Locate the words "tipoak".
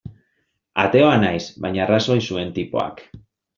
2.59-3.07